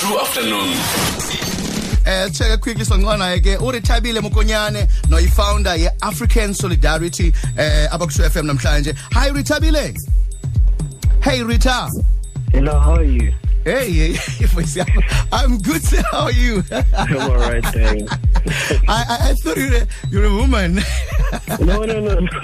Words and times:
true 0.00 0.18
afternoon. 0.18 0.68
Eh 2.06 2.28
check 2.30 2.60
quickly 2.60 2.84
songcona 2.84 3.36
ke 3.44 3.58
uRethabile 3.60 4.20
Mokonyane 4.24 4.88
noyifounder 5.12 5.76
ye-african 5.78 6.54
solidarity 6.54 7.28
eh 7.58 7.86
abakusho 7.92 8.24
FM 8.30 8.46
namhlanje. 8.48 8.96
Hi 9.12 9.28
Rita 9.28 9.54
Rethabile 9.60 9.94
hey 11.22 11.42
rita. 11.42 11.88
Hello, 12.52 12.78
how 12.78 12.94
are 12.94 13.04
you? 13.04 13.32
hey 13.64 13.90
hey 13.92 14.46
voice 14.46 14.74
yakho 14.74 15.02
i'm 15.32 15.58
good 15.58 15.82
sir. 15.82 16.02
how 16.10 16.24
are 16.24 16.32
you? 16.32 16.64
I'm 16.96 17.30
all 17.30 17.36
right, 17.36 17.62
thanks. 17.64 18.10
I, 18.88 19.04
I 19.04 19.16
i 19.30 19.34
thought 19.42 19.58
you're 19.58 19.86
you're 20.10 20.24
a 20.24 20.34
woman 20.34 20.80
No, 21.60 21.84
no, 21.84 22.00
no, 22.00 22.14
no. 22.14 22.20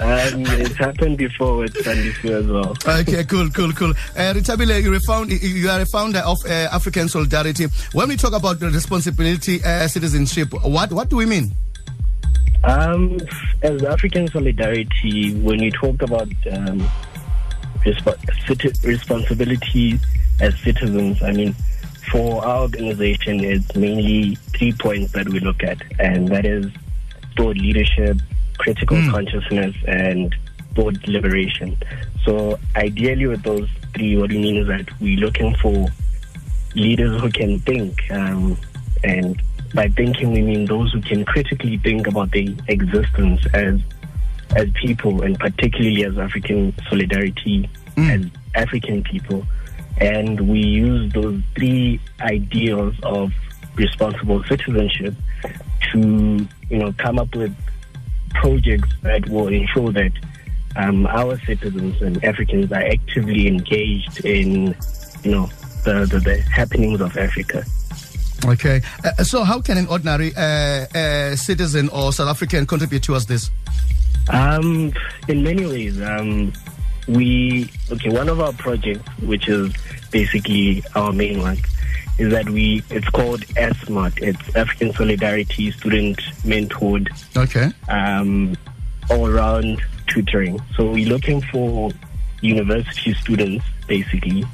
um, 0.00 0.42
it's 0.60 0.76
happened 0.76 1.18
before 1.18 1.58
with 1.58 1.74
Sandy 1.84 2.10
as 2.32 2.46
well. 2.46 2.74
okay 2.86 3.24
cool 3.24 3.48
cool 3.50 3.72
cool 3.72 3.90
uh, 3.90 4.32
Rethabile 4.34 4.82
you're 4.82 4.94
a 4.94 5.00
found, 5.00 5.30
you 5.30 5.68
are 5.68 5.80
a 5.80 5.86
founder 5.86 6.20
of 6.20 6.38
uh, 6.46 6.68
african 6.72 7.08
solidarity 7.08 7.66
when 7.92 8.08
we 8.08 8.16
talk 8.16 8.32
about 8.32 8.58
the 8.60 8.68
responsibility 8.70 9.62
uh, 9.64 9.86
citizenship 9.86 10.48
what 10.64 10.92
what 10.92 11.08
do 11.08 11.16
we 11.16 11.26
mean 11.26 11.52
Um, 12.64 13.20
as 13.62 13.84
African 13.84 14.26
Solidarity, 14.26 15.32
when 15.46 15.60
we 15.60 15.70
talk 15.70 16.02
about 16.02 16.26
um, 16.50 16.82
resp- 17.84 18.84
responsibility 18.84 19.98
as 20.40 20.58
citizens, 20.60 21.22
I 21.22 21.32
mean, 21.32 21.54
for 22.10 22.44
our 22.44 22.62
organization, 22.62 23.44
it's 23.44 23.76
mainly 23.76 24.34
three 24.56 24.72
points 24.72 25.12
that 25.12 25.28
we 25.28 25.38
look 25.38 25.62
at, 25.62 25.78
and 26.00 26.26
that 26.28 26.44
is 26.44 26.66
board 27.38 27.56
leadership, 27.56 28.18
critical 28.58 28.98
consciousness, 29.10 29.74
and 29.86 30.34
board 30.74 31.06
liberation. 31.08 31.78
So, 32.24 32.58
ideally, 32.76 33.26
with 33.26 33.42
those 33.44 33.68
three, 33.94 34.16
what 34.16 34.30
we 34.30 34.38
mean 34.38 34.56
is 34.56 34.66
that 34.66 34.86
we're 35.00 35.18
looking 35.18 35.54
for 35.54 35.86
leaders 36.74 37.20
who 37.20 37.30
can 37.30 37.60
think, 37.60 38.10
um, 38.10 38.58
and 39.02 39.40
by 39.72 39.88
thinking 39.88 40.32
we 40.32 40.42
mean 40.42 40.66
those 40.66 40.92
who 40.92 41.00
can 41.00 41.24
critically 41.24 41.78
think 41.78 42.06
about 42.06 42.32
their 42.32 42.48
existence 42.66 43.40
as 43.54 43.80
as 44.56 44.68
people, 44.82 45.22
and 45.22 45.38
particularly 45.38 46.04
as 46.04 46.18
African 46.18 46.74
solidarity, 46.88 47.68
as 47.98 48.24
African 48.54 49.02
people. 49.02 49.46
And 49.98 50.40
we 50.48 50.60
use 50.60 51.12
those 51.12 51.40
three 51.54 52.00
ideals 52.20 52.94
of 53.02 53.30
responsible 53.76 54.42
citizenship 54.44 55.14
to, 55.92 56.46
you 56.70 56.78
know, 56.78 56.92
come 56.98 57.18
up 57.18 57.34
with 57.34 57.54
projects 58.30 58.88
that 59.02 59.28
will 59.28 59.48
ensure 59.48 59.92
that 59.92 60.12
um, 60.76 61.06
our 61.06 61.38
citizens 61.40 62.00
and 62.02 62.22
Africans 62.24 62.70
are 62.72 62.82
actively 62.82 63.48
engaged 63.48 64.24
in, 64.24 64.76
you 65.22 65.30
know, 65.30 65.50
the, 65.84 66.06
the, 66.10 66.20
the 66.20 66.36
happenings 66.42 67.00
of 67.00 67.16
Africa. 67.16 67.64
Okay. 68.44 68.80
Uh, 69.04 69.24
so, 69.24 69.42
how 69.42 69.60
can 69.60 69.78
an 69.78 69.86
ordinary 69.88 70.32
uh, 70.36 70.86
uh, 70.94 71.36
citizen 71.36 71.88
or 71.88 72.12
South 72.12 72.28
African 72.28 72.66
contribute 72.66 73.02
towards 73.02 73.26
this? 73.26 73.50
Um, 74.28 74.92
in 75.26 75.42
many 75.42 75.66
ways, 75.66 76.00
um, 76.00 76.52
we 77.08 77.70
okay. 77.90 78.10
One 78.10 78.28
of 78.28 78.40
our 78.40 78.52
projects, 78.52 79.08
which 79.22 79.48
is 79.48 79.72
basically 80.10 80.84
our 80.94 81.12
main 81.12 81.40
one, 81.40 81.58
is 82.18 82.30
that 82.32 82.48
we. 82.50 82.82
It's 82.90 83.08
called 83.10 83.44
SMART. 83.84 84.14
It's 84.18 84.54
African 84.56 84.92
Solidarity 84.92 85.70
Student 85.70 86.18
Mentored 86.44 87.08
Okay. 87.36 87.70
um, 87.88 88.56
all-round 89.10 89.80
tutoring. 90.06 90.60
So 90.76 90.90
we're 90.90 91.08
looking 91.08 91.40
for 91.42 91.90
university 92.42 93.14
students, 93.14 93.64
basically, 93.86 94.44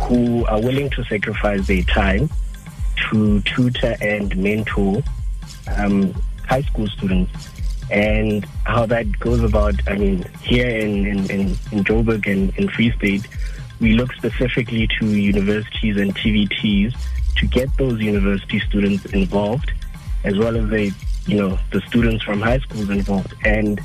who 0.00 0.44
are 0.46 0.60
willing 0.60 0.90
to 0.90 1.04
sacrifice 1.04 1.66
their 1.66 1.82
time 1.82 2.28
to 3.10 3.40
tutor 3.42 3.96
and 4.00 4.36
mentor 4.36 5.02
um, 5.76 6.12
high 6.46 6.62
school 6.62 6.86
students. 6.88 7.32
And 7.88 8.44
how 8.64 8.84
that 8.86 9.18
goes 9.20 9.42
about, 9.42 9.74
I 9.86 9.94
mean, 9.96 10.24
here 10.42 10.66
in, 10.68 11.06
in, 11.06 11.18
in, 11.30 11.40
in 11.70 11.84
Joburg 11.84 12.26
and 12.30 12.54
in 12.56 12.68
Free 12.68 12.90
State, 12.92 13.28
we 13.80 13.94
look 13.94 14.12
specifically 14.14 14.88
to 14.98 15.06
universities 15.06 15.96
and 15.96 16.14
TVETs 16.14 16.94
to 17.36 17.46
get 17.46 17.74
those 17.76 18.00
university 18.00 18.60
students 18.60 19.04
involved, 19.06 19.70
as 20.24 20.36
well 20.38 20.56
as 20.56 20.68
the, 20.70 20.92
you 21.26 21.36
know, 21.36 21.58
the 21.72 21.80
students 21.82 22.24
from 22.24 22.40
high 22.40 22.58
schools 22.58 22.88
involved. 22.88 23.34
And 23.44 23.80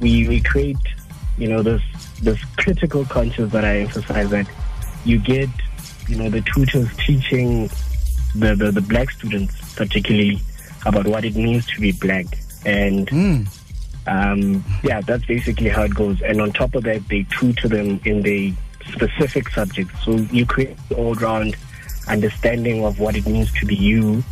we, 0.00 0.28
we 0.28 0.40
create, 0.40 0.76
you 1.38 1.48
know, 1.48 1.62
this, 1.62 1.82
this 2.20 2.42
critical 2.56 3.04
conscious 3.06 3.50
that 3.52 3.64
I 3.64 3.78
emphasize 3.78 4.30
that 4.30 4.46
you 5.04 5.18
get, 5.18 5.48
you 6.08 6.16
know, 6.16 6.28
the 6.28 6.42
tutors 6.42 6.94
teaching 6.98 7.68
the, 8.34 8.54
the, 8.54 8.70
the 8.70 8.82
black 8.82 9.10
students 9.10 9.74
particularly 9.74 10.40
about 10.84 11.06
what 11.06 11.24
it 11.24 11.34
means 11.34 11.66
to 11.66 11.80
be 11.80 11.92
black. 11.92 12.26
And 12.64 13.10
um, 14.06 14.64
yeah, 14.82 15.00
that's 15.00 15.24
basically 15.24 15.68
how 15.68 15.82
it 15.84 15.94
goes. 15.94 16.20
And 16.22 16.40
on 16.40 16.52
top 16.52 16.74
of 16.74 16.84
that, 16.84 17.08
they 17.08 17.24
tutor 17.24 17.68
them 17.68 18.00
in 18.04 18.22
the 18.22 18.52
specific 18.92 19.48
subjects. 19.50 20.04
So 20.04 20.12
you 20.12 20.46
create 20.46 20.76
all 20.96 21.14
round 21.14 21.56
understanding 22.08 22.84
of 22.84 22.98
what 22.98 23.16
it 23.16 23.26
means 23.26 23.52
to 23.54 23.66
be 23.66 23.74
you 23.74 24.22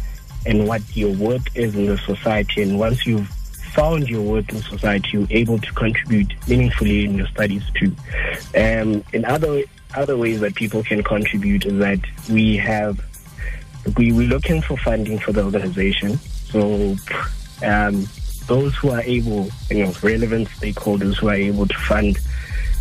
and 0.46 0.68
what 0.68 0.82
your 0.96 1.14
worth 1.14 1.46
is 1.56 1.74
in 1.74 1.86
the 1.86 1.98
society. 1.98 2.62
And 2.62 2.78
once 2.78 3.06
you've 3.06 3.28
found 3.74 4.08
your 4.08 4.22
worth 4.22 4.48
in 4.50 4.62
society, 4.62 5.10
you're 5.12 5.26
able 5.30 5.58
to 5.58 5.72
contribute 5.72 6.32
meaningfully 6.48 7.04
in 7.04 7.16
your 7.16 7.26
studies 7.28 7.62
too. 7.74 7.94
Um, 8.54 9.04
in 9.12 9.24
other 9.24 9.62
other 9.94 10.16
ways 10.16 10.40
that 10.40 10.54
people 10.56 10.82
can 10.82 11.04
contribute 11.04 11.66
is 11.66 11.78
that 11.78 12.00
we 12.28 12.56
have 12.56 13.00
we, 13.96 14.12
we're 14.12 14.28
looking 14.28 14.62
for 14.62 14.76
funding 14.78 15.18
for 15.18 15.32
the 15.32 15.44
organization. 15.44 16.18
So 16.18 16.96
um, 17.62 18.06
those 18.46 18.74
who 18.76 18.90
are 18.90 19.02
able, 19.02 19.50
you 19.70 19.84
know, 19.84 19.92
relevant 20.02 20.48
stakeholders 20.48 21.16
who 21.16 21.28
are 21.28 21.34
able 21.34 21.66
to 21.66 21.74
fund 21.74 22.18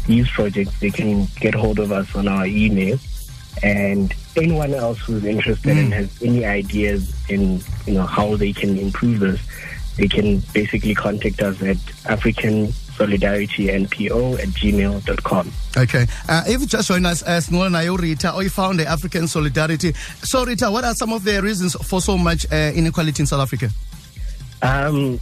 these 0.06 0.30
projects, 0.30 0.80
they 0.80 0.90
can 0.90 1.28
get 1.40 1.56
hold 1.56 1.80
of 1.80 1.92
us 1.92 2.16
on 2.16 2.28
our 2.28 2.46
email. 2.46 2.98
And 3.62 4.14
anyone 4.36 4.74
else 4.74 5.00
who's 5.00 5.24
interested 5.24 5.78
and 5.78 5.94
has 5.94 6.22
any 6.22 6.44
ideas 6.44 7.14
in, 7.30 7.62
you 7.86 7.94
know, 7.94 8.06
how 8.06 8.36
they 8.36 8.52
can 8.52 8.78
improve 8.78 9.20
this, 9.20 9.40
they 9.96 10.08
can 10.08 10.40
basically 10.54 10.96
contact 10.96 11.40
us 11.42 11.62
at 11.62 11.78
African 12.06 12.72
Solidarity 12.72 13.68
NPO 13.68 14.40
at 14.40 14.50
gmail.com. 14.50 15.52
Okay. 15.78 16.06
Uh, 16.28 16.44
if 16.48 16.62
you 16.62 16.68
just 16.68 16.88
join 16.88 17.06
us 17.06 17.22
as 17.24 17.50
Nayo 17.50 17.98
Rita, 17.98 18.34
or 18.34 18.44
you 18.44 18.50
found 18.50 18.80
the 18.80 18.88
African 18.88 19.28
Solidarity. 19.28 19.94
So, 19.94 20.46
Rita, 20.46 20.70
what 20.70 20.84
are 20.84 20.94
some 20.94 21.12
of 21.12 21.24
the 21.24 21.42
reasons 21.42 21.76
for 21.88 22.02
so 22.02 22.18
much 22.18 22.46
uh, 22.52 22.72
inequality 22.76 23.24
in 23.24 23.28
South 23.28 23.42
Africa? 23.42 23.70
Um, 24.62 25.20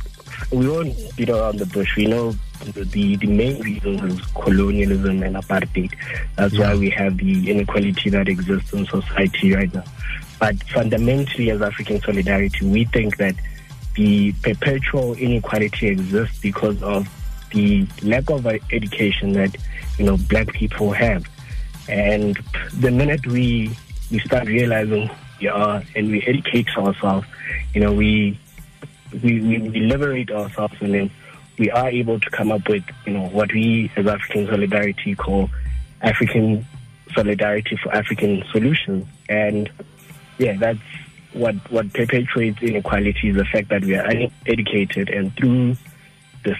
we 0.51 0.67
won't 0.67 0.95
beat 1.15 1.29
around 1.29 1.59
the 1.59 1.65
bush. 1.65 1.95
We 1.95 2.07
know 2.07 2.33
the, 2.63 3.15
the, 3.15 3.27
main 3.27 3.61
reason 3.61 3.95
is 4.09 4.21
colonialism 4.27 5.23
and 5.23 5.35
apartheid. 5.35 5.93
That's 6.35 6.57
why 6.57 6.75
we 6.75 6.89
have 6.91 7.17
the 7.17 7.49
inequality 7.49 8.09
that 8.11 8.27
exists 8.27 8.73
in 8.73 8.85
society 8.85 9.53
right 9.53 9.73
now. 9.73 9.83
But 10.39 10.61
fundamentally, 10.63 11.49
as 11.51 11.61
African 11.61 12.01
solidarity, 12.01 12.65
we 12.65 12.85
think 12.85 13.17
that 13.17 13.35
the 13.95 14.31
perpetual 14.41 15.13
inequality 15.15 15.87
exists 15.87 16.39
because 16.39 16.81
of 16.81 17.07
the 17.51 17.85
lack 18.03 18.29
of 18.29 18.45
education 18.45 19.33
that 19.33 19.55
you 19.97 20.05
know 20.05 20.17
black 20.17 20.47
people 20.53 20.91
have. 20.91 21.25
And 21.89 22.37
the 22.79 22.91
minute 22.91 23.25
we 23.27 23.75
we 24.11 24.19
start 24.19 24.47
realizing 24.47 25.09
we 25.39 25.47
are 25.47 25.83
and 25.95 26.11
we 26.11 26.21
educate 26.23 26.69
ourselves, 26.77 27.27
you 27.73 27.81
know, 27.81 27.93
we 27.93 28.39
we, 29.23 29.41
we, 29.41 29.57
we 29.59 29.79
liberate 29.81 30.31
ourselves 30.31 30.75
and 30.79 30.93
then 30.93 31.11
we 31.57 31.69
are 31.69 31.89
able 31.89 32.19
to 32.19 32.29
come 32.29 32.51
up 32.51 32.67
with, 32.67 32.83
you 33.05 33.13
know, 33.13 33.27
what 33.29 33.53
we 33.53 33.91
as 33.95 34.07
African 34.07 34.47
Solidarity 34.47 35.15
call 35.15 35.49
African 36.01 36.65
Solidarity 37.13 37.77
for 37.77 37.93
African 37.93 38.43
Solutions. 38.51 39.05
And 39.29 39.69
yeah, 40.37 40.57
that's 40.57 40.79
what 41.33 41.55
what 41.71 41.93
perpetuates 41.93 42.61
inequality 42.61 43.29
is 43.29 43.35
the 43.35 43.45
fact 43.45 43.69
that 43.69 43.83
we 43.83 43.95
are 43.95 44.05
uneducated 44.05 45.09
and 45.09 45.35
through 45.35 45.77
this 46.43 46.57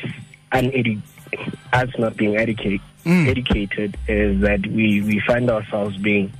unedu- 0.52 1.02
us 1.74 1.90
not 1.98 2.16
being 2.16 2.38
educated 2.38 2.82
mm. 3.06 3.28
educated 3.28 3.98
is 4.08 4.42
that 4.42 4.66
we, 4.68 5.02
we 5.02 5.20
find 5.22 5.50
ourselves 5.50 5.98
being 5.98 6.32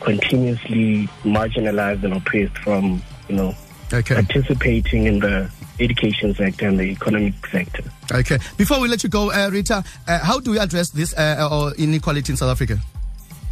continuously 0.00 1.08
marginalized 1.22 2.02
and 2.04 2.14
oppressed 2.14 2.56
from, 2.58 3.02
you 3.28 3.36
know, 3.36 3.54
Okay. 3.92 4.14
participating 4.14 5.06
in 5.06 5.20
the 5.20 5.50
education 5.80 6.34
sector 6.34 6.68
and 6.68 6.78
the 6.78 6.84
economic 6.84 7.34
sector. 7.46 7.84
Okay. 8.12 8.38
Before 8.56 8.80
we 8.80 8.88
let 8.88 9.02
you 9.02 9.08
go, 9.08 9.30
uh, 9.30 9.50
Rita, 9.50 9.84
uh, 10.06 10.18
how 10.18 10.40
do 10.40 10.52
we 10.52 10.58
address 10.58 10.90
this 10.90 11.14
uh, 11.14 11.48
or 11.50 11.74
inequality 11.74 12.32
in 12.32 12.36
South 12.36 12.50
Africa? 12.50 12.78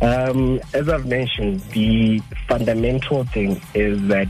Um, 0.00 0.61
as 0.75 0.88
I've 0.88 1.06
mentioned, 1.06 1.61
the 1.73 2.20
fundamental 2.49 3.25
thing 3.25 3.61
is 3.75 4.00
that 4.08 4.29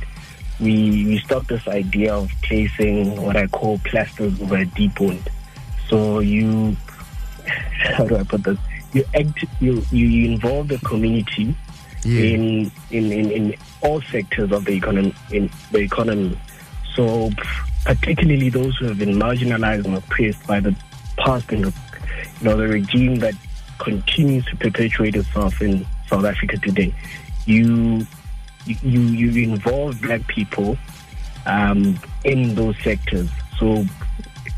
we 0.60 1.06
we 1.06 1.18
stop 1.18 1.46
this 1.46 1.66
idea 1.66 2.14
of 2.14 2.30
placing 2.42 3.20
what 3.20 3.36
I 3.36 3.46
call 3.46 3.78
plasters 3.78 4.40
over 4.40 4.58
a 4.58 4.66
deep 4.66 5.00
wound. 5.00 5.28
So 5.88 6.20
you, 6.20 6.76
how 7.46 8.04
do 8.06 8.16
I 8.16 8.22
put 8.22 8.44
this? 8.44 8.58
You 8.92 9.04
act, 9.14 9.44
you 9.60 9.82
you, 9.90 10.06
you 10.06 10.32
involve 10.32 10.68
the 10.68 10.78
community 10.78 11.56
Yeah. 12.04 12.34
in, 12.34 12.72
in 12.90 13.12
in 13.12 13.30
in 13.30 13.54
all 13.80 14.00
sectors 14.02 14.50
of 14.50 14.64
the 14.64 14.72
economy 14.72 15.14
in 15.30 15.50
the 15.70 15.78
economy. 15.78 16.38
So 16.94 17.30
particularly 17.84 18.48
those 18.48 18.76
who 18.76 18.86
have 18.86 18.98
been 18.98 19.14
marginalized 19.14 19.84
and 19.84 19.96
oppressed 19.96 20.46
by 20.46 20.60
the 20.60 20.74
past 21.16 21.50
and 21.52 21.66
you 21.66 21.72
know 22.42 22.56
the 22.56 22.68
regime 22.68 23.16
that 23.16 23.34
continues 23.78 24.44
to 24.46 24.56
perpetuate 24.56 25.16
itself 25.16 25.60
in 25.60 25.86
South 26.08 26.24
Africa 26.24 26.58
today. 26.58 26.94
You 27.46 28.06
you 28.66 29.00
you 29.00 29.52
involve 29.52 30.00
black 30.00 30.26
people 30.28 30.76
um, 31.46 31.98
in 32.24 32.54
those 32.54 32.76
sectors. 32.82 33.28
So 33.58 33.84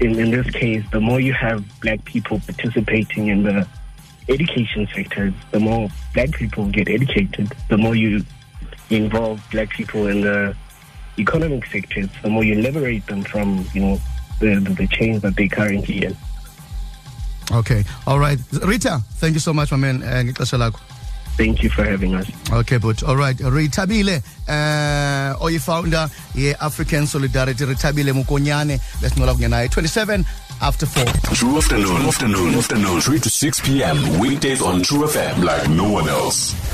in, 0.00 0.18
in 0.18 0.30
this 0.30 0.50
case, 0.50 0.84
the 0.90 1.00
more 1.00 1.20
you 1.20 1.32
have 1.32 1.64
black 1.80 2.04
people 2.04 2.40
participating 2.40 3.28
in 3.28 3.42
the 3.44 3.66
education 4.28 4.88
sectors, 4.94 5.34
the 5.50 5.60
more 5.60 5.88
black 6.14 6.32
people 6.32 6.66
get 6.66 6.88
educated, 6.88 7.52
the 7.68 7.76
more 7.76 7.94
you 7.94 8.24
involve 8.90 9.40
black 9.50 9.70
people 9.70 10.06
in 10.06 10.22
the 10.22 10.56
economic 11.18 11.66
sectors, 11.66 12.08
the 12.22 12.30
more 12.30 12.44
you 12.44 12.54
liberate 12.56 13.06
them 13.06 13.22
from, 13.22 13.66
you 13.72 13.80
know, 13.80 14.00
the, 14.40 14.56
the, 14.56 14.74
the 14.74 14.86
chains 14.88 15.22
that 15.22 15.36
they 15.36 15.48
currently 15.48 16.04
in. 16.04 16.16
Okay. 17.52 17.84
All 18.06 18.18
right. 18.18 18.38
Rita, 18.62 19.02
thank 19.14 19.34
you 19.34 19.40
so 19.40 19.52
much, 19.52 19.70
my 19.70 19.76
man. 19.76 20.02
Ngexesha 21.34 21.36
lakho. 21.36 21.36
Thank 21.36 21.62
you 21.62 21.70
for 21.70 21.84
having 21.84 22.14
us. 22.14 22.30
Okay, 22.52 22.78
but 22.78 23.02
all 23.02 23.16
right. 23.16 23.36
Rethabile, 23.36 24.22
uh, 24.48 25.36
oyi-founder 25.40 26.08
ye-African 26.34 27.06
Solidarity, 27.06 27.64
Rethabile 27.64 28.12
Mokonyane. 28.12 28.80
Let's 29.02 29.16
know 29.16 29.26
naye. 29.26 29.70
27 29.70 30.24
after 30.60 30.86
4. 30.86 31.04
True 31.34 31.56
afternoon, 31.56 32.02
afternoon, 32.02 32.54
afternoon, 32.54 33.00
3 33.00 33.18
to 33.18 33.30
6 33.30 33.60
p.m. 33.60 34.18
Weekdays 34.18 34.62
on 34.62 34.82
Tru 34.82 35.06
FM 35.06 35.44
like 35.44 35.68
no 35.70 35.90
one 35.90 36.08
else. 36.08 36.73